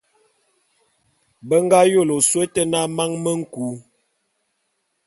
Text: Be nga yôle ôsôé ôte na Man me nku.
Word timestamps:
Be 1.47 1.55
nga 1.63 1.79
yôle 1.91 2.13
ôsôé 2.19 2.45
ôte 2.47 2.61
na 2.71 2.79
Man 2.95 3.11
me 3.23 3.31
nku. 3.41 3.65